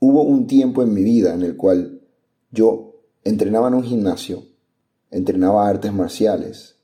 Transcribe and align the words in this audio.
Hubo 0.00 0.22
un 0.22 0.46
tiempo 0.46 0.82
en 0.82 0.94
mi 0.94 1.02
vida 1.02 1.34
en 1.34 1.42
el 1.42 1.56
cual 1.56 2.02
yo 2.50 3.02
entrenaba 3.24 3.68
en 3.68 3.74
un 3.74 3.82
gimnasio, 3.82 4.44
entrenaba 5.10 5.68
artes 5.68 5.92
marciales, 5.92 6.76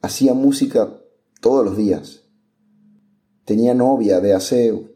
hacía 0.00 0.34
música 0.34 1.00
todos 1.40 1.64
los 1.64 1.76
días. 1.76 2.22
Tenía 3.44 3.74
novia 3.74 4.20
de 4.20 4.34
hace 4.34 4.92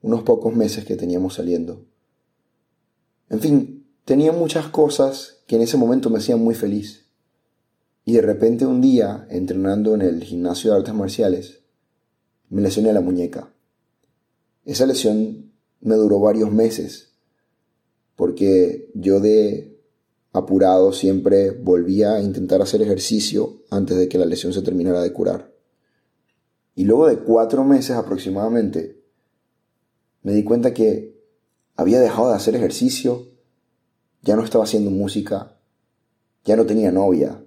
unos 0.00 0.22
pocos 0.22 0.54
meses 0.54 0.84
que 0.84 0.96
teníamos 0.96 1.34
saliendo. 1.34 1.86
En 3.30 3.40
fin, 3.40 3.86
tenía 4.04 4.32
muchas 4.32 4.68
cosas 4.68 5.42
que 5.46 5.56
en 5.56 5.62
ese 5.62 5.76
momento 5.76 6.08
me 6.10 6.18
hacían 6.18 6.40
muy 6.40 6.54
feliz. 6.54 7.10
Y 8.04 8.12
de 8.12 8.22
repente 8.22 8.66
un 8.66 8.80
día, 8.80 9.26
entrenando 9.30 9.94
en 9.94 10.02
el 10.02 10.22
gimnasio 10.22 10.70
de 10.70 10.76
artes 10.78 10.94
marciales, 10.94 11.64
me 12.48 12.62
lesioné 12.62 12.92
la 12.92 13.00
muñeca. 13.00 13.52
Esa 14.64 14.86
lesión 14.86 15.43
me 15.84 15.94
duró 15.96 16.18
varios 16.18 16.50
meses, 16.50 17.12
porque 18.16 18.90
yo 18.94 19.20
de 19.20 19.78
apurado 20.32 20.92
siempre 20.92 21.50
volvía 21.50 22.14
a 22.14 22.22
intentar 22.22 22.62
hacer 22.62 22.82
ejercicio 22.82 23.60
antes 23.70 23.96
de 23.96 24.08
que 24.08 24.18
la 24.18 24.24
lesión 24.24 24.52
se 24.52 24.62
terminara 24.62 25.02
de 25.02 25.12
curar. 25.12 25.52
Y 26.74 26.84
luego 26.84 27.06
de 27.06 27.18
cuatro 27.18 27.64
meses 27.64 27.96
aproximadamente, 27.96 29.00
me 30.22 30.32
di 30.32 30.42
cuenta 30.42 30.72
que 30.72 31.22
había 31.76 32.00
dejado 32.00 32.30
de 32.30 32.36
hacer 32.36 32.56
ejercicio, 32.56 33.28
ya 34.22 34.36
no 34.36 34.42
estaba 34.42 34.64
haciendo 34.64 34.90
música, 34.90 35.58
ya 36.46 36.56
no 36.56 36.64
tenía 36.64 36.92
novia. 36.92 37.44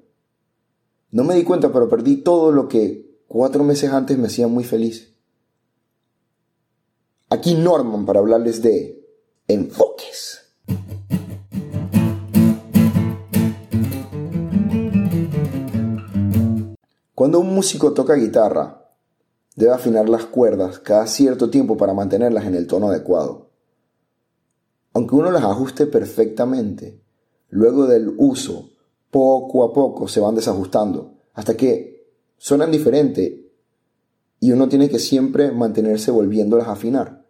No 1.09 1.23
me 1.23 1.34
di 1.34 1.43
cuenta, 1.43 1.73
pero 1.73 1.90
perdí 1.90 2.17
todo 2.17 2.51
lo 2.51 2.67
que 2.67 3.20
cuatro 3.27 3.63
meses 3.63 3.91
antes 3.91 4.15
me 4.17 4.27
hacía 4.27 4.48
muy 4.48 4.63
feliz. 4.63 5.16
Aquí 7.30 7.55
Norman 7.55 8.05
para 8.05 8.20
hablarles 8.20 8.62
de 8.62 9.05
enfoques. 9.49 10.45
Cuando 17.13 17.41
un 17.41 17.54
músico 17.54 17.91
toca 17.93 18.13
guitarra, 18.13 18.93
debe 19.57 19.74
afinar 19.74 20.07
las 20.07 20.24
cuerdas 20.24 20.79
cada 20.79 21.05
cierto 21.05 21.49
tiempo 21.49 21.76
para 21.76 21.93
mantenerlas 21.93 22.46
en 22.46 22.55
el 22.55 22.66
tono 22.66 22.88
adecuado. 22.88 23.49
Aunque 24.94 25.16
uno 25.16 25.29
las 25.29 25.44
ajuste 25.44 25.85
perfectamente, 25.85 27.01
luego 27.49 27.88
del 27.88 28.13
uso, 28.18 28.70
poco 29.12 29.66
a 29.66 29.73
poco 29.73 30.07
se 30.07 30.21
van 30.21 30.35
desajustando, 30.35 31.16
hasta 31.34 31.57
que 31.57 32.07
suenan 32.38 32.71
diferente 32.71 33.51
y 34.40 34.51
uno 34.51 34.70
tiene 34.70 34.90
que 34.90 34.99
siempre 34.99 35.51
mantenerse 35.51 36.12
volviéndolas 36.12 36.68
a 36.68 36.73
afinar. 36.73 37.26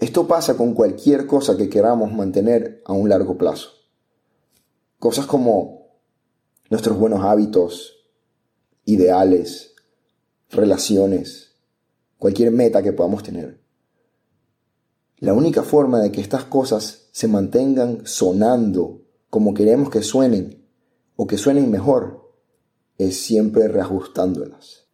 Esto 0.00 0.26
pasa 0.26 0.56
con 0.56 0.72
cualquier 0.72 1.26
cosa 1.26 1.58
que 1.58 1.68
queramos 1.68 2.10
mantener 2.10 2.82
a 2.86 2.94
un 2.94 3.10
largo 3.10 3.36
plazo. 3.36 3.68
Cosas 4.98 5.26
como 5.26 5.90
nuestros 6.70 6.98
buenos 6.98 7.22
hábitos, 7.22 8.06
ideales, 8.86 9.74
relaciones, 10.48 11.52
cualquier 12.16 12.50
meta 12.50 12.82
que 12.82 12.94
podamos 12.94 13.22
tener. 13.22 13.60
La 15.18 15.34
única 15.34 15.62
forma 15.62 16.00
de 16.00 16.10
que 16.10 16.22
estas 16.22 16.44
cosas 16.44 17.08
se 17.12 17.28
mantengan 17.28 18.06
sonando 18.06 19.02
como 19.28 19.52
queremos 19.52 19.90
que 19.90 20.02
suenen 20.02 20.66
o 21.14 21.26
que 21.26 21.36
suenen 21.36 21.70
mejor 21.70 22.32
es 22.96 23.20
siempre 23.20 23.68
reajustándolas. 23.68 24.86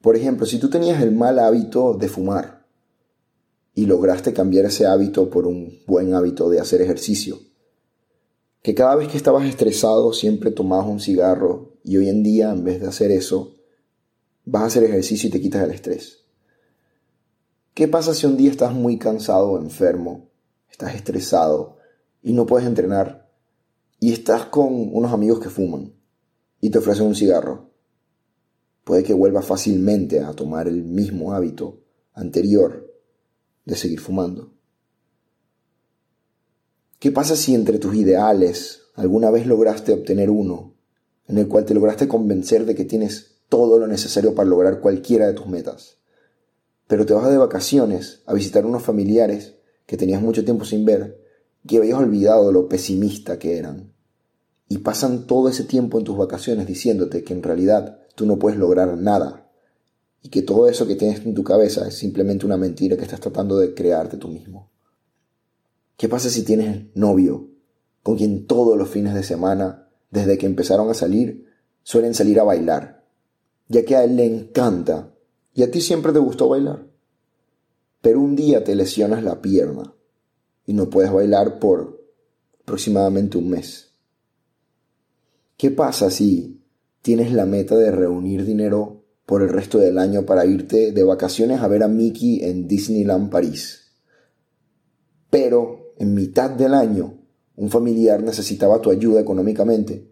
Por 0.00 0.16
ejemplo, 0.16 0.46
si 0.46 0.58
tú 0.58 0.70
tenías 0.70 1.02
el 1.02 1.12
mal 1.12 1.38
hábito 1.38 1.92
de 1.92 2.08
fumar 2.08 2.63
y 3.74 3.86
lograste 3.86 4.32
cambiar 4.32 4.66
ese 4.66 4.86
hábito 4.86 5.28
por 5.28 5.46
un 5.46 5.80
buen 5.86 6.14
hábito 6.14 6.48
de 6.48 6.60
hacer 6.60 6.80
ejercicio, 6.80 7.40
que 8.62 8.74
cada 8.74 8.94
vez 8.94 9.08
que 9.08 9.16
estabas 9.16 9.46
estresado 9.46 10.12
siempre 10.12 10.52
tomabas 10.52 10.86
un 10.86 11.00
cigarro 11.00 11.74
y 11.82 11.96
hoy 11.96 12.08
en 12.08 12.22
día, 12.22 12.50
en 12.50 12.64
vez 12.64 12.80
de 12.80 12.86
hacer 12.86 13.10
eso, 13.10 13.56
vas 14.44 14.62
a 14.62 14.66
hacer 14.66 14.84
ejercicio 14.84 15.28
y 15.28 15.32
te 15.32 15.40
quitas 15.40 15.62
el 15.64 15.72
estrés. 15.72 16.24
¿Qué 17.74 17.88
pasa 17.88 18.14
si 18.14 18.26
un 18.26 18.36
día 18.36 18.50
estás 18.50 18.72
muy 18.72 18.98
cansado 18.98 19.58
enfermo, 19.58 20.30
estás 20.70 20.94
estresado 20.94 21.76
y 22.22 22.32
no 22.32 22.46
puedes 22.46 22.66
entrenar 22.66 23.28
y 23.98 24.12
estás 24.12 24.46
con 24.46 24.94
unos 24.94 25.12
amigos 25.12 25.40
que 25.40 25.50
fuman 25.50 25.92
y 26.60 26.70
te 26.70 26.78
ofrecen 26.78 27.06
un 27.06 27.16
cigarro? 27.16 27.70
Puede 28.84 29.02
que 29.02 29.14
vuelvas 29.14 29.46
fácilmente 29.46 30.20
a 30.20 30.32
tomar 30.32 30.68
el 30.68 30.84
mismo 30.84 31.32
hábito 31.32 31.80
anterior 32.12 32.93
de 33.64 33.76
seguir 33.76 34.00
fumando. 34.00 34.52
¿Qué 36.98 37.10
pasa 37.10 37.36
si 37.36 37.54
entre 37.54 37.78
tus 37.78 37.94
ideales 37.94 38.82
alguna 38.94 39.30
vez 39.30 39.46
lograste 39.46 39.92
obtener 39.92 40.30
uno 40.30 40.74
en 41.26 41.38
el 41.38 41.48
cual 41.48 41.64
te 41.64 41.74
lograste 41.74 42.08
convencer 42.08 42.66
de 42.66 42.74
que 42.74 42.84
tienes 42.84 43.34
todo 43.48 43.78
lo 43.78 43.86
necesario 43.86 44.34
para 44.34 44.48
lograr 44.48 44.80
cualquiera 44.80 45.26
de 45.26 45.34
tus 45.34 45.46
metas. 45.46 45.98
Pero 46.86 47.06
te 47.06 47.14
vas 47.14 47.30
de 47.30 47.38
vacaciones 47.38 48.22
a 48.26 48.34
visitar 48.34 48.66
unos 48.66 48.82
familiares 48.82 49.54
que 49.86 49.96
tenías 49.96 50.20
mucho 50.20 50.44
tiempo 50.44 50.64
sin 50.64 50.84
ver, 50.84 51.20
que 51.66 51.78
habías 51.78 51.98
olvidado 51.98 52.52
lo 52.52 52.68
pesimista 52.68 53.38
que 53.38 53.56
eran. 53.56 53.92
Y 54.68 54.78
pasan 54.78 55.26
todo 55.26 55.48
ese 55.48 55.64
tiempo 55.64 55.98
en 55.98 56.04
tus 56.04 56.16
vacaciones 56.16 56.66
diciéndote 56.66 57.24
que 57.24 57.32
en 57.32 57.42
realidad 57.42 58.00
tú 58.14 58.26
no 58.26 58.38
puedes 58.38 58.58
lograr 58.58 58.96
nada 58.96 59.43
y 60.24 60.30
que 60.30 60.40
todo 60.40 60.70
eso 60.70 60.86
que 60.86 60.96
tienes 60.96 61.24
en 61.26 61.34
tu 61.34 61.44
cabeza 61.44 61.86
es 61.86 61.98
simplemente 61.98 62.46
una 62.46 62.56
mentira 62.56 62.96
que 62.96 63.02
estás 63.02 63.20
tratando 63.20 63.58
de 63.58 63.74
crearte 63.74 64.16
tú 64.16 64.28
mismo. 64.28 64.70
¿Qué 65.98 66.08
pasa 66.08 66.30
si 66.30 66.42
tienes 66.44 66.86
novio 66.96 67.50
con 68.02 68.16
quien 68.16 68.46
todos 68.46 68.78
los 68.78 68.88
fines 68.88 69.14
de 69.14 69.22
semana 69.22 69.90
desde 70.10 70.38
que 70.38 70.46
empezaron 70.46 70.88
a 70.88 70.94
salir, 70.94 71.46
suelen 71.82 72.14
salir 72.14 72.40
a 72.40 72.44
bailar, 72.44 73.04
ya 73.68 73.84
que 73.84 73.96
a 73.96 74.04
él 74.04 74.16
le 74.16 74.24
encanta 74.24 75.12
y 75.52 75.62
a 75.62 75.70
ti 75.70 75.82
siempre 75.82 76.12
te 76.12 76.18
gustó 76.20 76.48
bailar. 76.48 76.86
Pero 78.00 78.20
un 78.20 78.34
día 78.34 78.64
te 78.64 78.74
lesionas 78.74 79.22
la 79.22 79.42
pierna 79.42 79.92
y 80.64 80.72
no 80.72 80.88
puedes 80.88 81.12
bailar 81.12 81.58
por 81.58 82.02
aproximadamente 82.62 83.36
un 83.36 83.50
mes. 83.50 83.90
¿Qué 85.58 85.70
pasa 85.70 86.10
si 86.10 86.62
tienes 87.02 87.30
la 87.30 87.44
meta 87.44 87.76
de 87.76 87.90
reunir 87.90 88.46
dinero 88.46 88.93
por 89.26 89.42
el 89.42 89.48
resto 89.48 89.78
del 89.78 89.98
año 89.98 90.26
para 90.26 90.46
irte 90.46 90.92
de 90.92 91.02
vacaciones 91.02 91.60
a 91.60 91.68
ver 91.68 91.82
a 91.82 91.88
Mickey 91.88 92.44
en 92.44 92.68
Disneyland 92.68 93.30
París? 93.30 93.92
Pero 95.30 95.94
en 95.98 96.14
mitad 96.14 96.50
del 96.50 96.74
año 96.74 97.18
un 97.56 97.70
familiar 97.70 98.22
necesitaba 98.22 98.80
tu 98.80 98.90
ayuda 98.90 99.20
económicamente 99.20 100.10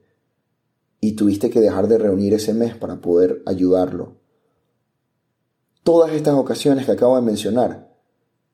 y 1.00 1.12
tuviste 1.12 1.50
que 1.50 1.60
dejar 1.60 1.88
de 1.88 1.98
reunir 1.98 2.34
ese 2.34 2.54
mes 2.54 2.76
para 2.76 3.00
poder 3.00 3.42
ayudarlo. 3.46 4.20
Todas 5.82 6.12
estas 6.12 6.34
ocasiones 6.34 6.86
que 6.86 6.92
acabo 6.92 7.16
de 7.16 7.22
mencionar 7.22 7.92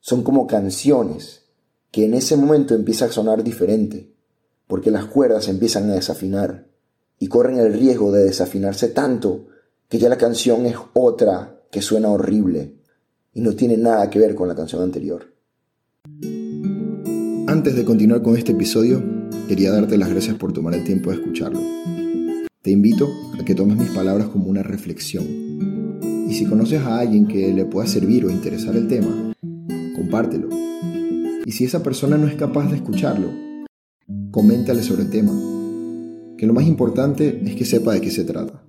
son 0.00 0.22
como 0.22 0.46
canciones 0.46 1.44
que 1.90 2.06
en 2.06 2.14
ese 2.14 2.36
momento 2.36 2.74
empiezan 2.74 3.10
a 3.10 3.12
sonar 3.12 3.44
diferente, 3.44 4.14
porque 4.66 4.90
las 4.90 5.04
cuerdas 5.06 5.48
empiezan 5.48 5.90
a 5.90 5.94
desafinar 5.94 6.68
y 7.18 7.28
corren 7.28 7.58
el 7.58 7.74
riesgo 7.74 8.12
de 8.12 8.24
desafinarse 8.24 8.88
tanto 8.88 9.48
que 9.88 9.98
ya 9.98 10.08
la 10.08 10.18
canción 10.18 10.66
es 10.66 10.76
otra 10.92 11.62
que 11.70 11.80
suena 11.80 12.10
horrible 12.10 12.74
y 13.32 13.40
no 13.40 13.54
tiene 13.54 13.78
nada 13.78 14.10
que 14.10 14.18
ver 14.18 14.34
con 14.34 14.46
la 14.46 14.54
canción 14.54 14.82
anterior. 14.82 15.34
Antes 17.46 17.74
de 17.74 17.84
continuar 17.84 18.22
con 18.22 18.36
este 18.36 18.52
episodio, 18.52 19.02
quería 19.48 19.72
darte 19.72 19.96
las 19.96 20.10
gracias 20.10 20.36
por 20.36 20.52
tomar 20.52 20.74
el 20.74 20.84
tiempo 20.84 21.10
de 21.10 21.16
escucharlo. 21.16 21.60
Te 22.60 22.70
invito 22.70 23.08
a 23.40 23.44
que 23.44 23.54
tomes 23.54 23.78
mis 23.78 23.90
palabras 23.90 24.28
como 24.28 24.48
una 24.48 24.62
reflexión. 24.62 25.24
Y 26.28 26.34
si 26.34 26.44
conoces 26.44 26.82
a 26.82 26.98
alguien 26.98 27.26
que 27.26 27.54
le 27.54 27.64
pueda 27.64 27.86
servir 27.86 28.26
o 28.26 28.30
interesar 28.30 28.76
el 28.76 28.88
tema, 28.88 29.32
compártelo. 29.96 30.48
Y 31.46 31.52
si 31.52 31.64
esa 31.64 31.82
persona 31.82 32.18
no 32.18 32.28
es 32.28 32.34
capaz 32.34 32.68
de 32.68 32.76
escucharlo, 32.76 33.28
coméntale 34.30 34.82
sobre 34.82 35.04
el 35.04 35.10
tema. 35.10 35.32
Que 36.36 36.46
lo 36.46 36.52
más 36.52 36.66
importante 36.66 37.40
es 37.46 37.56
que 37.56 37.64
sepa 37.64 37.94
de 37.94 38.02
qué 38.02 38.10
se 38.10 38.24
trata. 38.24 38.62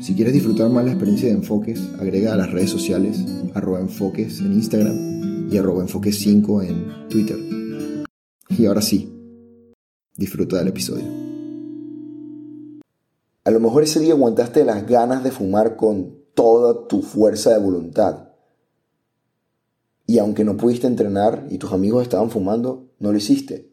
Si 0.00 0.14
quieres 0.14 0.32
disfrutar 0.32 0.70
más 0.70 0.84
la 0.84 0.92
experiencia 0.92 1.28
de 1.28 1.34
enfoques, 1.34 1.80
agrega 1.98 2.32
a 2.32 2.36
las 2.36 2.52
redes 2.52 2.70
sociales 2.70 3.18
arroba 3.54 3.80
enfoques 3.80 4.38
en 4.38 4.52
Instagram 4.52 5.50
y 5.50 5.58
arroba 5.58 5.82
enfoques 5.82 6.16
5 6.20 6.62
en 6.62 7.08
Twitter. 7.08 7.36
Y 8.50 8.66
ahora 8.66 8.80
sí, 8.80 9.12
disfruta 10.16 10.58
del 10.58 10.68
episodio. 10.68 11.04
A 13.42 13.50
lo 13.50 13.58
mejor 13.58 13.82
ese 13.82 13.98
día 13.98 14.12
aguantaste 14.12 14.64
las 14.64 14.86
ganas 14.86 15.24
de 15.24 15.32
fumar 15.32 15.74
con 15.74 16.14
toda 16.34 16.86
tu 16.86 17.02
fuerza 17.02 17.50
de 17.50 17.58
voluntad. 17.58 18.28
Y 20.06 20.18
aunque 20.18 20.44
no 20.44 20.56
pudiste 20.56 20.86
entrenar 20.86 21.48
y 21.50 21.58
tus 21.58 21.72
amigos 21.72 22.04
estaban 22.04 22.30
fumando, 22.30 22.86
no 23.00 23.10
lo 23.10 23.18
hiciste. 23.18 23.72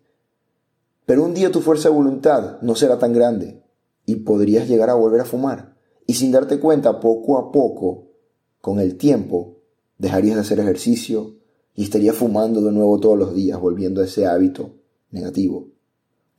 Pero 1.06 1.24
un 1.24 1.36
día 1.36 1.52
tu 1.52 1.62
fuerza 1.62 1.90
de 1.90 1.96
voluntad 1.96 2.60
no 2.62 2.74
será 2.74 2.98
tan 2.98 3.14
grande 3.14 3.62
y 4.08 4.16
podrías 4.18 4.68
llegar 4.68 4.90
a 4.90 4.96
volver 4.96 5.22
a 5.22 5.26
fumar. 5.26 5.75
Y 6.06 6.14
sin 6.14 6.32
darte 6.32 6.60
cuenta, 6.60 7.00
poco 7.00 7.38
a 7.38 7.52
poco, 7.52 8.12
con 8.62 8.80
el 8.80 8.98
tiempo, 8.98 9.60
dejarías 9.98 10.36
de 10.36 10.42
hacer 10.42 10.60
ejercicio, 10.60 11.36
y 11.76 11.84
estaría 11.84 12.14
fumando 12.14 12.62
de 12.62 12.72
nuevo 12.72 13.00
todos 13.00 13.18
los 13.18 13.36
días, 13.36 13.60
volviendo 13.60 14.02
a 14.02 14.06
ese 14.06 14.26
hábito 14.26 14.76
negativo, 15.12 15.70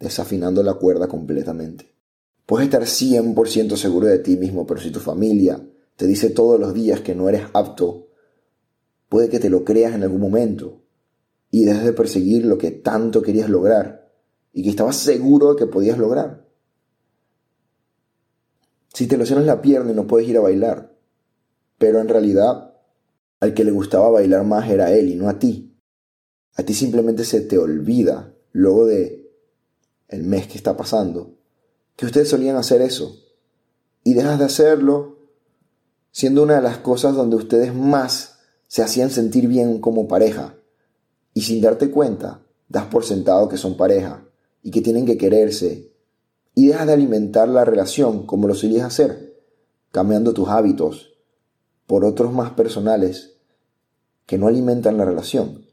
desafinando 0.00 0.62
la 0.62 0.74
cuerda 0.74 1.08
completamente. 1.08 1.94
Puedes 2.46 2.66
estar 2.66 2.82
100% 2.82 3.76
seguro 3.76 4.06
de 4.06 4.18
ti 4.18 4.36
mismo, 4.36 4.66
pero 4.66 4.80
si 4.80 4.90
tu 4.90 5.00
familia 5.00 5.68
te 5.96 6.06
dice 6.06 6.30
todos 6.30 6.58
los 6.60 6.72
días 6.72 7.00
que 7.00 7.14
no 7.14 7.28
eres 7.28 7.42
apto, 7.52 8.08
puede 9.08 9.28
que 9.28 9.40
te 9.40 9.50
lo 9.50 9.64
creas 9.64 9.94
en 9.94 10.04
algún 10.04 10.20
momento 10.20 10.82
y 11.50 11.64
dejes 11.64 11.84
de 11.84 11.92
perseguir 11.92 12.44
lo 12.44 12.56
que 12.56 12.70
tanto 12.70 13.22
querías 13.22 13.50
lograr 13.50 14.12
y 14.52 14.62
que 14.62 14.70
estabas 14.70 14.96
seguro 14.96 15.54
de 15.54 15.56
que 15.56 15.66
podías 15.66 15.98
lograr. 15.98 16.45
Si 18.96 19.06
te 19.06 19.18
lesionas 19.18 19.44
la 19.44 19.60
pierna 19.60 19.92
y 19.92 19.94
no 19.94 20.06
puedes 20.06 20.26
ir 20.26 20.38
a 20.38 20.40
bailar, 20.40 20.96
pero 21.76 22.00
en 22.00 22.08
realidad 22.08 22.72
al 23.40 23.52
que 23.52 23.62
le 23.62 23.70
gustaba 23.70 24.08
bailar 24.08 24.46
más 24.46 24.70
era 24.70 24.90
él 24.90 25.10
y 25.10 25.16
no 25.16 25.28
a 25.28 25.38
ti. 25.38 25.78
A 26.54 26.62
ti 26.62 26.72
simplemente 26.72 27.24
se 27.24 27.42
te 27.42 27.58
olvida 27.58 28.32
luego 28.52 28.86
de 28.86 29.30
el 30.08 30.22
mes 30.22 30.46
que 30.46 30.56
está 30.56 30.78
pasando 30.78 31.34
que 31.94 32.06
ustedes 32.06 32.30
solían 32.30 32.56
hacer 32.56 32.80
eso 32.80 33.22
y 34.02 34.14
dejas 34.14 34.38
de 34.38 34.46
hacerlo 34.46 35.18
siendo 36.10 36.42
una 36.42 36.54
de 36.54 36.62
las 36.62 36.78
cosas 36.78 37.14
donde 37.14 37.36
ustedes 37.36 37.74
más 37.74 38.38
se 38.66 38.82
hacían 38.82 39.10
sentir 39.10 39.46
bien 39.46 39.78
como 39.78 40.08
pareja 40.08 40.54
y 41.34 41.42
sin 41.42 41.60
darte 41.60 41.90
cuenta 41.90 42.46
das 42.70 42.86
por 42.86 43.04
sentado 43.04 43.46
que 43.50 43.58
son 43.58 43.76
pareja 43.76 44.26
y 44.62 44.70
que 44.70 44.80
tienen 44.80 45.04
que 45.04 45.18
quererse 45.18 45.92
y 46.58 46.68
dejas 46.68 46.86
de 46.86 46.94
alimentar 46.94 47.48
la 47.48 47.66
relación 47.66 48.24
como 48.24 48.48
lo 48.48 48.54
solías 48.54 48.86
hacer, 48.86 49.38
cambiando 49.92 50.32
tus 50.32 50.48
hábitos 50.48 51.12
por 51.86 52.04
otros 52.04 52.32
más 52.32 52.52
personales 52.52 53.36
que 54.24 54.38
no 54.38 54.48
alimentan 54.48 54.96
la 54.96 55.04
relación. 55.04 55.66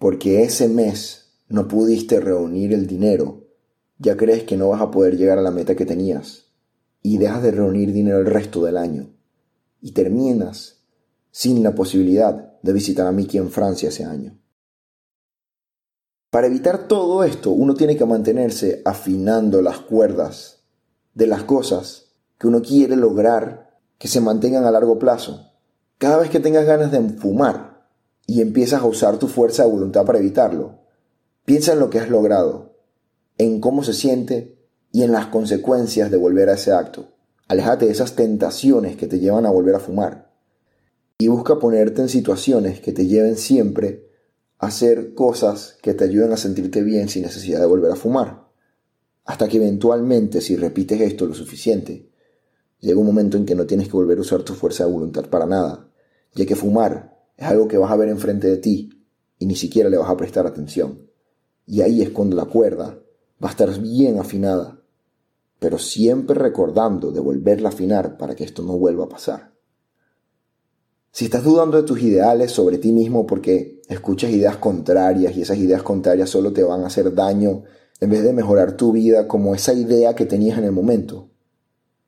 Porque 0.00 0.42
ese 0.42 0.68
mes 0.68 1.36
no 1.48 1.68
pudiste 1.68 2.18
reunir 2.18 2.72
el 2.72 2.88
dinero, 2.88 3.46
ya 3.98 4.16
crees 4.16 4.42
que 4.42 4.56
no 4.56 4.68
vas 4.68 4.80
a 4.80 4.90
poder 4.90 5.16
llegar 5.16 5.38
a 5.38 5.42
la 5.42 5.52
meta 5.52 5.76
que 5.76 5.86
tenías 5.86 6.48
y 7.00 7.18
dejas 7.18 7.44
de 7.44 7.52
reunir 7.52 7.92
dinero 7.92 8.18
el 8.18 8.26
resto 8.26 8.64
del 8.64 8.76
año 8.76 9.14
y 9.80 9.92
terminas 9.92 10.82
sin 11.30 11.62
la 11.62 11.72
posibilidad 11.72 12.60
de 12.62 12.72
visitar 12.72 13.06
a 13.06 13.12
Mickey 13.12 13.38
en 13.38 13.50
Francia 13.50 13.90
ese 13.90 14.04
año. 14.04 14.41
Para 16.32 16.46
evitar 16.46 16.88
todo 16.88 17.24
esto, 17.24 17.50
uno 17.50 17.74
tiene 17.74 17.94
que 17.94 18.06
mantenerse 18.06 18.80
afinando 18.86 19.60
las 19.60 19.80
cuerdas 19.80 20.60
de 21.12 21.26
las 21.26 21.42
cosas 21.42 22.14
que 22.38 22.46
uno 22.46 22.62
quiere 22.62 22.96
lograr 22.96 23.76
que 23.98 24.08
se 24.08 24.22
mantengan 24.22 24.64
a 24.64 24.70
largo 24.70 24.98
plazo. 24.98 25.52
Cada 25.98 26.16
vez 26.16 26.30
que 26.30 26.40
tengas 26.40 26.64
ganas 26.64 26.90
de 26.90 27.06
fumar 27.18 27.86
y 28.26 28.40
empiezas 28.40 28.80
a 28.80 28.86
usar 28.86 29.18
tu 29.18 29.28
fuerza 29.28 29.64
de 29.64 29.72
voluntad 29.72 30.06
para 30.06 30.20
evitarlo, 30.20 30.78
piensa 31.44 31.74
en 31.74 31.80
lo 31.80 31.90
que 31.90 31.98
has 31.98 32.08
logrado, 32.08 32.78
en 33.36 33.60
cómo 33.60 33.84
se 33.84 33.92
siente 33.92 34.56
y 34.90 35.02
en 35.02 35.12
las 35.12 35.26
consecuencias 35.26 36.10
de 36.10 36.16
volver 36.16 36.48
a 36.48 36.54
ese 36.54 36.72
acto. 36.72 37.08
Alejate 37.46 37.84
de 37.84 37.92
esas 37.92 38.16
tentaciones 38.16 38.96
que 38.96 39.06
te 39.06 39.18
llevan 39.18 39.44
a 39.44 39.50
volver 39.50 39.74
a 39.74 39.80
fumar 39.80 40.32
y 41.18 41.28
busca 41.28 41.58
ponerte 41.58 42.00
en 42.00 42.08
situaciones 42.08 42.80
que 42.80 42.92
te 42.92 43.06
lleven 43.06 43.36
siempre 43.36 44.11
hacer 44.62 45.14
cosas 45.14 45.76
que 45.82 45.92
te 45.92 46.04
ayuden 46.04 46.32
a 46.32 46.36
sentirte 46.36 46.84
bien 46.84 47.08
sin 47.08 47.24
necesidad 47.24 47.58
de 47.58 47.66
volver 47.66 47.90
a 47.90 47.96
fumar. 47.96 48.46
Hasta 49.24 49.48
que 49.48 49.56
eventualmente, 49.56 50.40
si 50.40 50.54
repites 50.54 51.00
esto 51.00 51.26
lo 51.26 51.34
suficiente, 51.34 52.08
llega 52.78 53.00
un 53.00 53.06
momento 53.06 53.36
en 53.36 53.44
que 53.44 53.56
no 53.56 53.66
tienes 53.66 53.88
que 53.88 53.94
volver 53.94 54.18
a 54.18 54.20
usar 54.20 54.44
tu 54.44 54.54
fuerza 54.54 54.86
de 54.86 54.92
voluntad 54.92 55.28
para 55.28 55.46
nada, 55.46 55.90
ya 56.36 56.46
que 56.46 56.54
fumar 56.54 57.18
es 57.36 57.44
algo 57.44 57.66
que 57.66 57.76
vas 57.76 57.90
a 57.90 57.96
ver 57.96 58.08
enfrente 58.08 58.48
de 58.48 58.58
ti 58.58 59.04
y 59.40 59.46
ni 59.46 59.56
siquiera 59.56 59.90
le 59.90 59.96
vas 59.96 60.08
a 60.08 60.16
prestar 60.16 60.46
atención. 60.46 61.10
Y 61.66 61.80
ahí 61.80 62.00
es 62.00 62.10
cuando 62.10 62.36
la 62.36 62.44
cuerda 62.44 63.00
va 63.42 63.48
a 63.48 63.50
estar 63.50 63.76
bien 63.80 64.20
afinada, 64.20 64.80
pero 65.58 65.76
siempre 65.76 66.36
recordando 66.36 67.10
de 67.10 67.18
volverla 67.18 67.70
a 67.70 67.72
afinar 67.72 68.16
para 68.16 68.36
que 68.36 68.44
esto 68.44 68.62
no 68.62 68.78
vuelva 68.78 69.06
a 69.06 69.08
pasar. 69.08 69.51
Si 71.14 71.26
estás 71.26 71.44
dudando 71.44 71.76
de 71.76 71.82
tus 71.82 72.00
ideales 72.00 72.52
sobre 72.52 72.78
ti 72.78 72.90
mismo 72.90 73.26
porque 73.26 73.82
escuchas 73.86 74.30
ideas 74.30 74.56
contrarias 74.56 75.36
y 75.36 75.42
esas 75.42 75.58
ideas 75.58 75.82
contrarias 75.82 76.30
solo 76.30 76.54
te 76.54 76.62
van 76.62 76.84
a 76.84 76.86
hacer 76.86 77.14
daño 77.14 77.64
en 78.00 78.08
vez 78.08 78.22
de 78.22 78.32
mejorar 78.32 78.78
tu 78.78 78.92
vida 78.92 79.28
como 79.28 79.54
esa 79.54 79.74
idea 79.74 80.14
que 80.14 80.24
tenías 80.24 80.56
en 80.56 80.64
el 80.64 80.72
momento, 80.72 81.28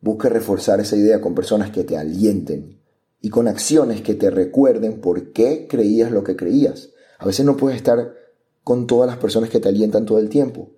busca 0.01 0.31
reforzar 0.31 0.81
esa 0.81 0.97
idea 0.97 1.21
con 1.21 1.35
personas 1.35 1.71
que 1.71 1.85
te 1.85 1.99
alienten 1.99 2.81
y 3.21 3.29
con 3.29 3.47
acciones 3.47 4.01
que 4.01 4.15
te 4.15 4.31
recuerden 4.31 5.03
por 5.03 5.33
qué 5.33 5.67
creías 5.69 6.11
lo 6.11 6.25
que 6.25 6.35
creías. 6.35 6.89
A 7.19 7.27
veces 7.27 7.45
no 7.45 7.59
puedes 7.59 7.77
estar 7.77 8.15
con 8.63 8.87
todas 8.87 9.07
las 9.07 9.19
personas 9.19 9.51
que 9.51 9.61
te 9.61 9.69
alientan 9.69 10.07
todo 10.07 10.19
el 10.19 10.31
tiempo, 10.31 10.71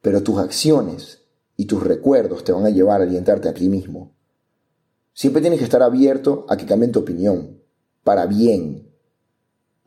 pero 0.00 0.22
tus 0.22 0.38
acciones 0.38 1.22
y 1.56 1.64
tus 1.64 1.82
recuerdos 1.82 2.44
te 2.44 2.52
van 2.52 2.64
a 2.64 2.70
llevar 2.70 3.00
a 3.00 3.04
alientarte 3.04 3.48
a 3.48 3.54
ti 3.54 3.68
mismo. 3.68 4.14
Siempre 5.12 5.42
tienes 5.42 5.58
que 5.58 5.64
estar 5.64 5.82
abierto 5.82 6.46
a 6.48 6.56
que 6.56 6.66
cambien 6.66 6.92
tu 6.92 7.00
opinión, 7.00 7.60
para 8.04 8.26
bien. 8.26 8.90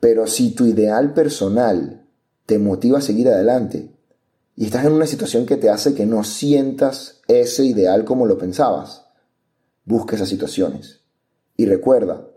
Pero 0.00 0.26
si 0.26 0.54
tu 0.54 0.66
ideal 0.66 1.14
personal 1.14 2.06
te 2.46 2.58
motiva 2.58 2.98
a 2.98 3.02
seguir 3.02 3.28
adelante 3.28 3.90
y 4.54 4.66
estás 4.66 4.84
en 4.84 4.92
una 4.92 5.06
situación 5.06 5.46
que 5.46 5.56
te 5.56 5.70
hace 5.70 5.94
que 5.94 6.06
no 6.06 6.24
sientas 6.24 7.22
ese 7.26 7.64
ideal 7.64 8.04
como 8.04 8.26
lo 8.26 8.38
pensabas, 8.38 9.06
busca 9.84 10.16
esas 10.16 10.28
situaciones. 10.28 11.00
Y 11.56 11.66
recuerda, 11.66 12.28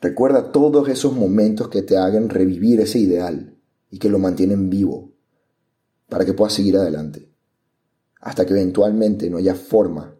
recuerda 0.00 0.52
todos 0.52 0.88
esos 0.88 1.14
momentos 1.14 1.68
que 1.68 1.82
te 1.82 1.96
hagan 1.96 2.28
revivir 2.28 2.80
ese 2.80 2.98
ideal 2.98 3.56
y 3.90 3.98
que 3.98 4.08
lo 4.08 4.18
mantienen 4.18 4.70
vivo 4.70 5.12
para 6.08 6.24
que 6.24 6.34
puedas 6.34 6.52
seguir 6.52 6.76
adelante. 6.76 7.32
Hasta 8.20 8.44
que 8.44 8.52
eventualmente 8.52 9.30
no 9.30 9.38
haya 9.38 9.54
forma 9.54 10.19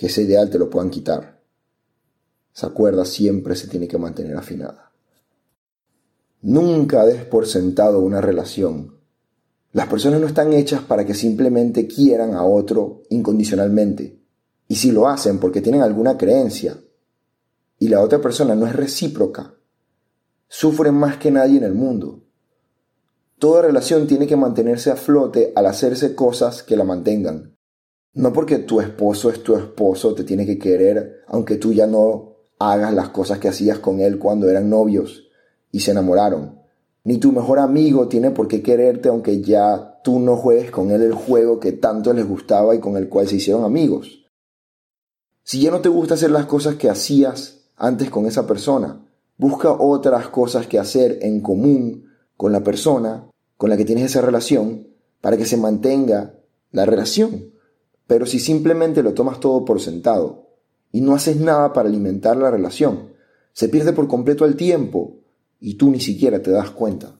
que 0.00 0.06
ese 0.06 0.22
ideal 0.22 0.48
te 0.48 0.58
lo 0.58 0.70
puedan 0.70 0.88
quitar. 0.88 1.42
Esa 2.56 2.70
cuerda 2.70 3.04
siempre 3.04 3.54
se 3.54 3.68
tiene 3.68 3.86
que 3.86 3.98
mantener 3.98 4.34
afinada. 4.34 4.92
Nunca 6.40 7.04
des 7.04 7.26
por 7.26 7.46
sentado 7.46 8.00
una 8.00 8.22
relación. 8.22 8.96
Las 9.72 9.88
personas 9.88 10.18
no 10.22 10.26
están 10.26 10.54
hechas 10.54 10.80
para 10.80 11.04
que 11.04 11.12
simplemente 11.12 11.86
quieran 11.86 12.32
a 12.32 12.46
otro 12.46 13.02
incondicionalmente. 13.10 14.18
Y 14.68 14.76
si 14.76 14.90
lo 14.90 15.06
hacen 15.06 15.38
porque 15.38 15.60
tienen 15.60 15.82
alguna 15.82 16.16
creencia 16.16 16.78
y 17.78 17.88
la 17.88 18.00
otra 18.00 18.22
persona 18.22 18.54
no 18.54 18.66
es 18.66 18.74
recíproca, 18.74 19.54
sufren 20.48 20.94
más 20.94 21.18
que 21.18 21.30
nadie 21.30 21.58
en 21.58 21.64
el 21.64 21.74
mundo. 21.74 22.22
Toda 23.38 23.60
relación 23.60 24.06
tiene 24.06 24.26
que 24.26 24.36
mantenerse 24.36 24.90
a 24.90 24.96
flote 24.96 25.52
al 25.54 25.66
hacerse 25.66 26.14
cosas 26.14 26.62
que 26.62 26.78
la 26.78 26.84
mantengan. 26.84 27.59
No 28.12 28.32
porque 28.32 28.58
tu 28.58 28.80
esposo 28.80 29.30
es 29.30 29.42
tu 29.42 29.56
esposo, 29.56 30.14
te 30.14 30.24
tiene 30.24 30.44
que 30.44 30.58
querer, 30.58 31.22
aunque 31.28 31.56
tú 31.56 31.72
ya 31.72 31.86
no 31.86 32.36
hagas 32.58 32.92
las 32.92 33.10
cosas 33.10 33.38
que 33.38 33.48
hacías 33.48 33.78
con 33.78 34.00
él 34.00 34.18
cuando 34.18 34.48
eran 34.50 34.68
novios 34.68 35.28
y 35.70 35.80
se 35.80 35.92
enamoraron. 35.92 36.58
Ni 37.04 37.18
tu 37.18 37.32
mejor 37.32 37.58
amigo 37.58 38.08
tiene 38.08 38.30
por 38.30 38.48
qué 38.48 38.62
quererte 38.62 39.08
aunque 39.08 39.40
ya 39.40 40.00
tú 40.04 40.18
no 40.18 40.36
juegues 40.36 40.70
con 40.70 40.90
él 40.90 41.02
el 41.02 41.14
juego 41.14 41.60
que 41.60 41.72
tanto 41.72 42.12
les 42.12 42.28
gustaba 42.28 42.74
y 42.74 42.80
con 42.80 42.96
el 42.96 43.08
cual 43.08 43.28
se 43.28 43.36
hicieron 43.36 43.64
amigos. 43.64 44.26
Si 45.42 45.60
ya 45.60 45.70
no 45.70 45.80
te 45.80 45.88
gusta 45.88 46.14
hacer 46.14 46.30
las 46.30 46.46
cosas 46.46 46.74
que 46.74 46.90
hacías 46.90 47.62
antes 47.76 48.10
con 48.10 48.26
esa 48.26 48.46
persona, 48.46 49.06
busca 49.38 49.72
otras 49.72 50.28
cosas 50.28 50.66
que 50.66 50.78
hacer 50.78 51.18
en 51.22 51.40
común 51.40 52.10
con 52.36 52.52
la 52.52 52.62
persona 52.62 53.26
con 53.56 53.70
la 53.70 53.76
que 53.76 53.84
tienes 53.84 54.04
esa 54.04 54.20
relación 54.20 54.88
para 55.20 55.36
que 55.36 55.46
se 55.46 55.56
mantenga 55.56 56.34
la 56.72 56.84
relación. 56.84 57.52
Pero 58.10 58.26
si 58.26 58.40
simplemente 58.40 59.04
lo 59.04 59.14
tomas 59.14 59.38
todo 59.38 59.64
por 59.64 59.80
sentado 59.80 60.48
y 60.90 61.00
no 61.00 61.14
haces 61.14 61.36
nada 61.36 61.72
para 61.72 61.88
alimentar 61.88 62.36
la 62.36 62.50
relación, 62.50 63.12
se 63.52 63.68
pierde 63.68 63.92
por 63.92 64.08
completo 64.08 64.44
el 64.44 64.56
tiempo 64.56 65.20
y 65.60 65.74
tú 65.74 65.92
ni 65.92 66.00
siquiera 66.00 66.42
te 66.42 66.50
das 66.50 66.70
cuenta. 66.70 67.16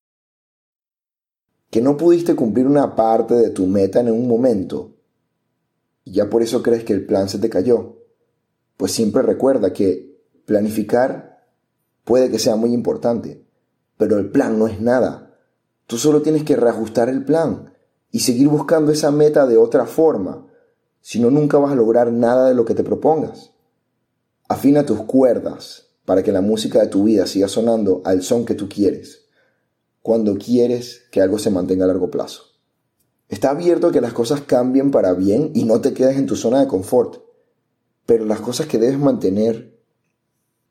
Que 1.70 1.80
no 1.80 1.96
pudiste 1.96 2.34
cumplir 2.34 2.66
una 2.66 2.96
parte 2.96 3.34
de 3.34 3.50
tu 3.50 3.68
meta 3.68 4.00
en 4.00 4.10
un 4.10 4.26
momento 4.26 4.96
y 6.02 6.14
ya 6.14 6.28
por 6.28 6.42
eso 6.42 6.60
crees 6.60 6.82
que 6.82 6.92
el 6.92 7.06
plan 7.06 7.28
se 7.28 7.38
te 7.38 7.48
cayó. 7.48 8.00
Pues 8.76 8.90
siempre 8.90 9.22
recuerda 9.22 9.72
que 9.72 10.20
planificar 10.44 11.46
puede 12.02 12.32
que 12.32 12.40
sea 12.40 12.56
muy 12.56 12.72
importante, 12.72 13.46
pero 13.96 14.18
el 14.18 14.32
plan 14.32 14.58
no 14.58 14.66
es 14.66 14.80
nada. 14.80 15.38
Tú 15.86 15.98
solo 15.98 16.20
tienes 16.20 16.42
que 16.42 16.56
reajustar 16.56 17.08
el 17.08 17.24
plan 17.24 17.74
y 18.10 18.18
seguir 18.18 18.48
buscando 18.48 18.90
esa 18.90 19.12
meta 19.12 19.46
de 19.46 19.56
otra 19.56 19.86
forma 19.86 20.48
si 21.00 21.20
no 21.20 21.30
nunca 21.30 21.58
vas 21.58 21.72
a 21.72 21.76
lograr 21.76 22.12
nada 22.12 22.48
de 22.48 22.54
lo 22.54 22.64
que 22.64 22.74
te 22.74 22.84
propongas. 22.84 23.52
Afina 24.48 24.84
tus 24.86 25.02
cuerdas 25.02 25.88
para 26.04 26.22
que 26.22 26.32
la 26.32 26.40
música 26.40 26.80
de 26.80 26.88
tu 26.88 27.04
vida 27.04 27.26
siga 27.26 27.48
sonando 27.48 28.02
al 28.04 28.22
son 28.22 28.44
que 28.44 28.54
tú 28.54 28.68
quieres, 28.68 29.26
cuando 30.02 30.36
quieres 30.36 31.02
que 31.10 31.20
algo 31.20 31.38
se 31.38 31.50
mantenga 31.50 31.84
a 31.84 31.88
largo 31.88 32.10
plazo. 32.10 32.42
Está 33.28 33.50
abierto 33.50 33.88
a 33.88 33.92
que 33.92 34.00
las 34.00 34.12
cosas 34.12 34.40
cambien 34.40 34.90
para 34.90 35.12
bien 35.14 35.52
y 35.54 35.64
no 35.64 35.80
te 35.80 35.92
quedes 35.92 36.16
en 36.16 36.26
tu 36.26 36.36
zona 36.36 36.60
de 36.60 36.66
confort, 36.66 37.22
pero 38.06 38.24
las 38.24 38.40
cosas 38.40 38.66
que 38.66 38.78
debes 38.78 38.98
mantener 38.98 39.70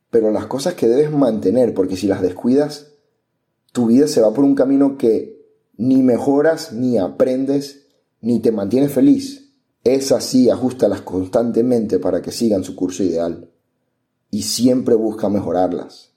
pero 0.09 0.31
las 0.31 0.47
cosas 0.47 0.73
que 0.73 0.87
debes 0.87 1.11
mantener, 1.11 1.73
porque 1.73 1.95
si 1.95 2.07
las 2.07 2.21
descuidas, 2.21 2.93
tu 3.71 3.87
vida 3.87 4.07
se 4.07 4.21
va 4.21 4.33
por 4.33 4.43
un 4.43 4.55
camino 4.55 4.97
que 4.97 5.39
ni 5.77 6.01
mejoras, 6.01 6.73
ni 6.73 6.97
aprendes, 6.97 7.87
ni 8.21 8.39
te 8.39 8.51
mantiene 8.51 8.89
feliz. 8.89 9.48
Es 9.83 10.11
así, 10.11 10.49
ajustalas 10.49 11.01
constantemente 11.01 11.99
para 11.99 12.21
que 12.21 12.31
sigan 12.31 12.63
su 12.63 12.75
curso 12.75 13.03
ideal. 13.03 13.49
Y 14.29 14.43
siempre 14.43 14.95
busca 14.95 15.29
mejorarlas, 15.29 16.13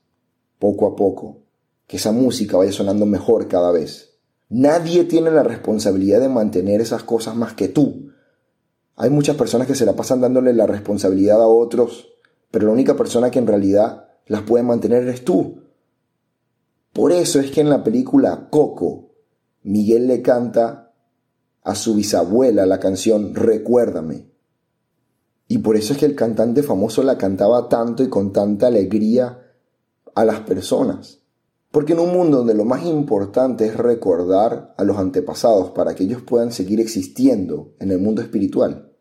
poco 0.59 0.87
a 0.87 0.97
poco, 0.97 1.42
que 1.87 1.97
esa 1.97 2.12
música 2.12 2.57
vaya 2.57 2.73
sonando 2.73 3.07
mejor 3.07 3.49
cada 3.49 3.71
vez. 3.71 4.19
Nadie 4.49 5.04
tiene 5.04 5.31
la 5.31 5.42
responsabilidad 5.42 6.21
de 6.21 6.28
mantener 6.28 6.81
esas 6.81 7.04
cosas 7.04 7.37
más 7.37 7.54
que 7.54 7.69
tú. 7.69 8.11
Hay 8.97 9.09
muchas 9.09 9.37
personas 9.37 9.66
que 9.66 9.75
se 9.75 9.87
la 9.87 9.97
pasan 9.97 10.21
dándole 10.21 10.52
la 10.52 10.66
responsabilidad 10.66 11.40
a 11.40 11.47
otros, 11.47 12.09
pero 12.50 12.66
la 12.66 12.73
única 12.73 12.97
persona 12.97 13.31
que 13.31 13.38
en 13.38 13.47
realidad 13.47 14.09
las 14.26 14.42
puede 14.42 14.64
mantener 14.64 15.04
eres 15.04 15.25
tú. 15.25 15.62
Por 16.92 17.12
eso 17.12 17.40
es 17.40 17.50
que 17.50 17.62
en 17.62 17.71
la 17.71 17.83
película 17.83 18.49
Coco, 18.50 19.14
Miguel 19.62 20.07
le 20.09 20.21
canta 20.21 20.81
a 21.62 21.75
su 21.75 21.95
bisabuela 21.95 22.66
la 22.66 22.81
canción 22.81 23.35
Recuérdame. 23.35 24.31
Y 25.49 25.59
por 25.59 25.76
eso 25.76 25.92
es 25.92 25.99
que 25.99 26.07
el 26.07 26.14
cantante 26.14 26.62
famoso 26.62 27.02
la 27.02 27.19
cantaba 27.19 27.69
tanto 27.69 28.02
y 28.02 28.09
con 28.09 28.33
tanta 28.33 28.69
alegría 28.69 29.52
a 30.14 30.25
las 30.25 30.40
personas. 30.40 31.21
Porque 31.71 31.92
en 31.92 32.00
un 32.00 32.12
mundo 32.12 32.38
donde 32.38 32.54
lo 32.54 32.64
más 32.64 32.85
importante 32.85 33.66
es 33.66 33.76
recordar 33.76 34.75
a 34.76 34.85
los 34.85 34.99
antepasados 34.99 35.71
para 35.71 35.95
que 35.95 36.04
ellos 36.04 36.23
puedan 36.23 36.52
seguir 36.52 36.81
existiendo 36.81 37.75
en 37.81 37.90
el 37.90 37.99
mundo 37.99 38.23
espiritual, 38.23 38.92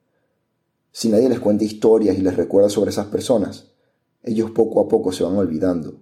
si 0.92 1.10
nadie 1.10 1.30
les 1.30 1.40
cuenta 1.40 1.64
historias 1.64 2.18
y 2.18 2.22
les 2.22 2.36
recuerda 2.36 2.70
sobre 2.70 2.92
esas 2.92 3.08
personas, 3.08 3.72
ellos 4.24 4.52
poco 4.52 4.82
a 4.82 4.88
poco 4.88 5.12
se 5.12 5.24
van 5.24 5.38
olvidando. 5.38 6.02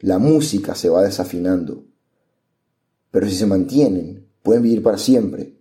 La 0.00 0.18
música 0.18 0.74
se 0.74 0.88
va 0.88 1.02
desafinando 1.02 1.88
pero 3.10 3.28
si 3.28 3.36
se 3.36 3.46
mantienen, 3.46 4.28
pueden 4.42 4.62
vivir 4.62 4.82
para 4.82 4.98
siempre. 4.98 5.57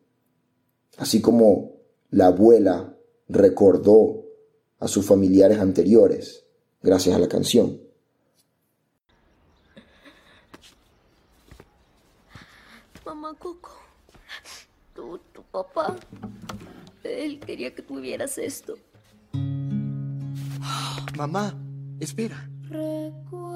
Así 0.97 1.21
como 1.21 1.73
la 2.09 2.27
abuela 2.27 2.95
recordó 3.29 4.23
a 4.79 4.87
sus 4.87 5.05
familiares 5.05 5.59
anteriores 5.59 6.45
gracias 6.81 7.15
a 7.15 7.19
la 7.19 7.27
canción. 7.27 7.79
Mamá 13.05 13.33
Coco, 13.39 13.71
tu, 14.93 15.17
tu 15.31 15.41
papá, 15.43 15.95
él 17.03 17.39
quería 17.39 17.73
que 17.73 17.81
tuvieras 17.81 18.37
esto. 18.37 18.75
Mamá, 21.15 21.55
espera. 21.99 22.49
llores, 22.69 23.46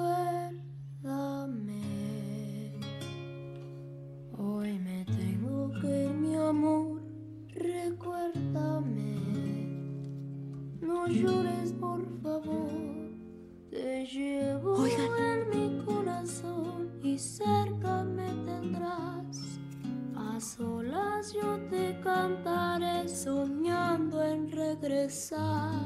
cantaré 22.03 23.07
soñando 23.07 24.21
en 24.23 24.51
regresar. 24.51 25.81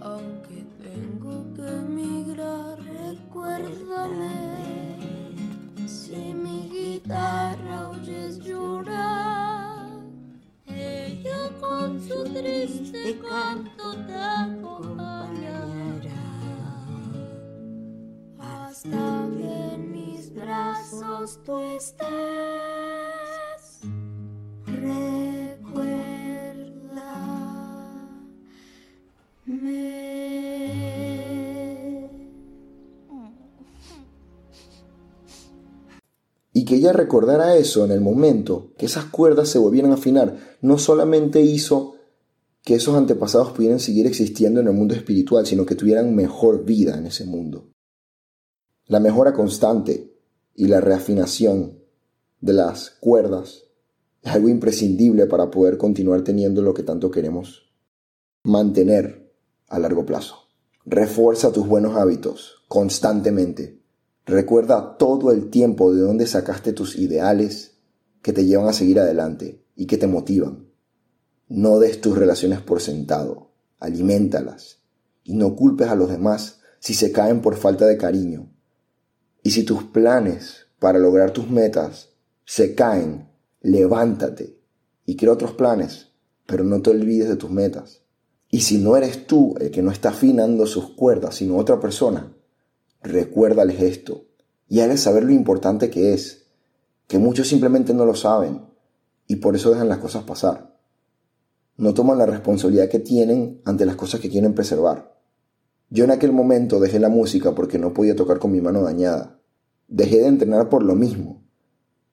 aunque 0.00 0.64
tengo 0.82 1.52
que 1.54 1.66
emigrar, 1.66 2.78
recuérdame. 2.78 4.30
Si 5.86 6.34
mi 6.34 6.68
guitarra 6.68 7.90
oyes 7.90 8.38
llorar 8.38 9.10
con 11.60 12.00
su 12.00 12.24
triste 12.24 13.18
canto 13.28 13.94
te 14.06 14.14
acompañará 14.14 15.30
hasta 18.38 19.28
que 19.36 19.69
tú 21.44 21.58
estés. 21.76 22.10
y 36.52 36.64
que 36.64 36.76
ella 36.76 36.92
recordara 36.92 37.56
eso 37.56 37.84
en 37.84 37.92
el 37.92 38.00
momento, 38.00 38.72
que 38.76 38.86
esas 38.86 39.06
cuerdas 39.06 39.48
se 39.48 39.58
volvieran 39.58 39.92
a 39.92 39.94
afinar, 39.94 40.58
no 40.60 40.78
solamente 40.78 41.40
hizo 41.40 41.94
que 42.62 42.74
esos 42.74 42.96
antepasados 42.96 43.52
pudieran 43.52 43.80
seguir 43.80 44.06
existiendo 44.06 44.60
en 44.60 44.66
el 44.66 44.74
mundo 44.74 44.94
espiritual, 44.94 45.46
sino 45.46 45.64
que 45.64 45.74
tuvieran 45.74 46.14
mejor 46.14 46.64
vida 46.64 46.98
en 46.98 47.06
ese 47.06 47.24
mundo. 47.24 47.70
La 48.86 49.00
mejora 49.00 49.32
constante 49.32 50.09
y 50.54 50.66
la 50.66 50.80
reafinación 50.80 51.78
de 52.40 52.52
las 52.52 52.90
cuerdas 53.00 53.64
es 54.22 54.32
algo 54.32 54.48
imprescindible 54.48 55.26
para 55.26 55.50
poder 55.50 55.78
continuar 55.78 56.22
teniendo 56.22 56.62
lo 56.62 56.74
que 56.74 56.82
tanto 56.82 57.10
queremos 57.10 57.70
mantener 58.42 59.32
a 59.68 59.78
largo 59.78 60.04
plazo. 60.04 60.36
Refuerza 60.84 61.52
tus 61.52 61.66
buenos 61.66 61.96
hábitos 61.96 62.64
constantemente 62.68 63.80
Recuerda 64.30 64.96
todo 64.96 65.32
el 65.32 65.50
tiempo 65.50 65.92
de 65.92 66.02
dónde 66.02 66.24
sacaste 66.24 66.72
tus 66.72 66.96
ideales 66.96 67.78
que 68.22 68.32
te 68.32 68.44
llevan 68.44 68.68
a 68.68 68.72
seguir 68.72 69.00
adelante 69.00 69.64
y 69.74 69.86
que 69.86 69.98
te 69.98 70.06
motivan. 70.06 70.68
No 71.48 71.80
des 71.80 72.00
tus 72.00 72.16
relaciones 72.16 72.60
por 72.60 72.80
sentado, 72.80 73.50
alimentalas 73.80 74.82
y 75.24 75.34
no 75.34 75.56
culpes 75.56 75.88
a 75.88 75.96
los 75.96 76.10
demás 76.10 76.60
si 76.78 76.94
se 76.94 77.10
caen 77.10 77.42
por 77.42 77.56
falta 77.56 77.86
de 77.86 77.96
cariño. 77.96 78.52
Y 79.50 79.52
si 79.52 79.64
tus 79.64 79.82
planes 79.82 80.66
para 80.78 81.00
lograr 81.00 81.32
tus 81.32 81.50
metas 81.50 82.10
se 82.44 82.76
caen, 82.76 83.28
levántate 83.60 84.60
y 85.04 85.16
crea 85.16 85.32
otros 85.32 85.54
planes, 85.54 86.12
pero 86.46 86.62
no 86.62 86.80
te 86.82 86.90
olvides 86.90 87.28
de 87.28 87.34
tus 87.34 87.50
metas. 87.50 88.02
Y 88.48 88.60
si 88.60 88.78
no 88.78 88.96
eres 88.96 89.26
tú 89.26 89.56
el 89.58 89.72
que 89.72 89.82
no 89.82 89.90
está 89.90 90.10
afinando 90.10 90.66
sus 90.66 90.90
cuerdas, 90.90 91.34
sino 91.34 91.56
otra 91.56 91.80
persona, 91.80 92.32
recuérdales 93.02 93.82
esto 93.82 94.24
y 94.68 94.78
hazles 94.78 95.00
saber 95.00 95.24
lo 95.24 95.32
importante 95.32 95.90
que 95.90 96.14
es, 96.14 96.46
que 97.08 97.18
muchos 97.18 97.48
simplemente 97.48 97.92
no 97.92 98.04
lo 98.04 98.14
saben 98.14 98.66
y 99.26 99.34
por 99.34 99.56
eso 99.56 99.72
dejan 99.72 99.88
las 99.88 99.98
cosas 99.98 100.22
pasar. 100.22 100.78
No 101.76 101.92
toman 101.92 102.18
la 102.18 102.26
responsabilidad 102.26 102.88
que 102.88 103.00
tienen 103.00 103.62
ante 103.64 103.84
las 103.84 103.96
cosas 103.96 104.20
que 104.20 104.30
quieren 104.30 104.54
preservar. 104.54 105.18
Yo 105.88 106.04
en 106.04 106.12
aquel 106.12 106.30
momento 106.30 106.78
dejé 106.78 107.00
la 107.00 107.08
música 107.08 107.52
porque 107.52 107.80
no 107.80 107.92
podía 107.92 108.14
tocar 108.14 108.38
con 108.38 108.52
mi 108.52 108.60
mano 108.60 108.82
dañada. 108.82 109.39
Dejé 109.90 110.20
de 110.20 110.28
entrenar 110.28 110.70
por 110.70 110.82
lo 110.82 110.94
mismo. 110.94 111.42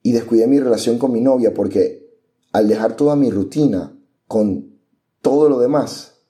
Y 0.03 0.11
descuidé 0.11 0.47
mi 0.47 0.59
relación 0.59 0.97
con 0.97 1.13
mi 1.13 1.21
novia 1.21 1.53
porque 1.53 2.05
al 2.51 2.67
dejar 2.67 2.95
toda 2.97 3.15
mi 3.15 3.29
rutina 3.29 3.97
con 4.27 4.79
todo 5.21 5.47
lo 5.47 5.59
demás, 5.59 6.21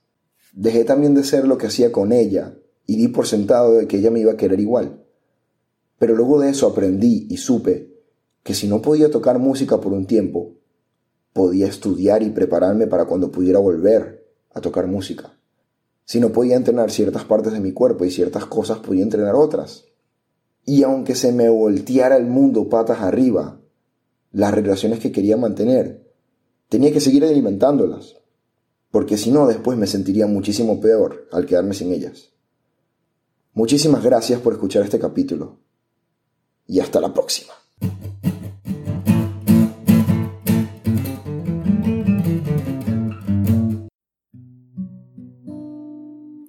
dejé 0.53 0.83
también 0.83 1.15
de 1.15 1.23
ser 1.23 1.47
lo 1.47 1.57
que 1.57 1.67
hacía 1.67 1.91
con 1.91 2.11
ella 2.11 2.57
y 2.85 2.97
di 2.97 3.07
por 3.07 3.27
sentado 3.27 3.73
de 3.73 3.87
que 3.87 3.97
ella 3.97 4.11
me 4.11 4.19
iba 4.19 4.33
a 4.33 4.37
querer 4.37 4.59
igual. 4.59 5.03
Pero 5.97 6.15
luego 6.15 6.39
de 6.39 6.49
eso 6.49 6.67
aprendí 6.67 7.27
y 7.29 7.37
supe 7.37 7.95
que 8.43 8.53
si 8.53 8.67
no 8.67 8.81
podía 8.81 9.09
tocar 9.09 9.39
música 9.39 9.79
por 9.81 9.93
un 9.93 10.05
tiempo, 10.05 10.57
podía 11.33 11.67
estudiar 11.67 12.23
y 12.23 12.29
prepararme 12.29 12.87
para 12.87 13.05
cuando 13.05 13.31
pudiera 13.31 13.59
volver 13.59 14.27
a 14.53 14.61
tocar 14.61 14.87
música. 14.87 15.37
Si 16.05 16.19
no 16.19 16.31
podía 16.31 16.55
entrenar 16.55 16.91
ciertas 16.91 17.25
partes 17.25 17.53
de 17.53 17.59
mi 17.59 17.73
cuerpo 17.73 18.05
y 18.05 18.11
ciertas 18.11 18.45
cosas, 18.45 18.79
podía 18.79 19.03
entrenar 19.03 19.35
otras. 19.35 19.86
Y 20.69 20.83
aunque 20.83 21.15
se 21.15 21.31
me 21.31 21.47
volteara 21.47 22.17
el 22.17 22.25
mundo 22.25 22.67
patas 22.67 22.99
arriba, 22.99 23.61
las 24.33 24.53
relaciones 24.53 24.99
que 24.99 25.13
quería 25.13 25.37
mantener, 25.37 26.11
tenía 26.67 26.91
que 26.91 26.99
seguir 26.99 27.23
alimentándolas, 27.23 28.17
porque 28.91 29.17
si 29.17 29.31
no 29.31 29.47
después 29.47 29.77
me 29.77 29.87
sentiría 29.87 30.27
muchísimo 30.27 30.81
peor 30.81 31.25
al 31.31 31.45
quedarme 31.45 31.73
sin 31.73 31.93
ellas. 31.93 32.33
Muchísimas 33.53 34.03
gracias 34.03 34.41
por 34.41 34.51
escuchar 34.51 34.83
este 34.83 34.99
capítulo 34.99 35.57
y 36.67 36.81
hasta 36.81 36.99
la 36.99 37.13
próxima. 37.13 37.53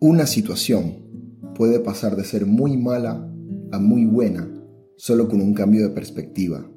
Una 0.01 0.27
situación 0.27 1.05
puede 1.55 1.79
pasar 1.79 2.17
de 2.17 2.25
ser 2.25 2.47
muy 2.47 2.77
mala 2.77 3.33
a 3.73 3.79
muy 3.79 4.05
buena 4.05 4.49
solo 4.97 5.29
con 5.29 5.41
un 5.41 5.55
cambio 5.55 5.83
de 5.83 5.95
perspectiva. 5.95 6.69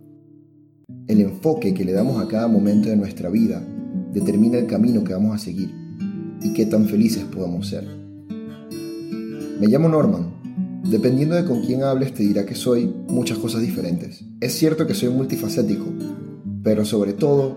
El 1.07 1.21
enfoque 1.21 1.73
que 1.73 1.85
le 1.85 1.93
damos 1.93 2.21
a 2.21 2.27
cada 2.27 2.47
momento 2.47 2.89
de 2.89 2.95
nuestra 2.95 3.29
vida 3.29 3.65
determina 4.13 4.57
el 4.57 4.67
camino 4.67 5.03
que 5.03 5.13
vamos 5.13 5.35
a 5.35 5.43
seguir 5.43 5.73
y 6.41 6.53
qué 6.53 6.65
tan 6.65 6.85
felices 6.85 7.23
podamos 7.23 7.67
ser. 7.67 7.85
Me 9.59 9.67
llamo 9.67 9.89
Norman. 9.89 10.41
Dependiendo 10.89 11.35
de 11.35 11.45
con 11.45 11.61
quién 11.61 11.83
hables 11.83 12.13
te 12.13 12.23
dirá 12.23 12.45
que 12.45 12.55
soy 12.55 12.91
muchas 13.07 13.37
cosas 13.37 13.61
diferentes. 13.61 14.25
Es 14.39 14.53
cierto 14.53 14.87
que 14.87 14.95
soy 14.95 15.09
multifacético, 15.09 15.85
pero 16.63 16.83
sobre 16.85 17.13
todo 17.13 17.55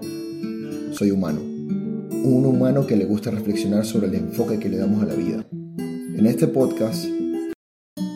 soy 0.93 1.11
humano. 1.11 1.41
Un 1.41 2.45
humano 2.47 2.87
que 2.87 2.97
le 2.97 3.07
gusta 3.07 3.31
reflexionar 3.31 3.87
sobre 3.87 4.09
el 4.09 4.15
enfoque 4.15 4.59
que 4.59 4.69
le 4.69 4.77
damos 4.77 5.03
a 5.03 5.07
la 5.07 5.15
vida. 5.15 5.47
En 5.51 6.27
este 6.27 6.47
podcast 6.47 7.07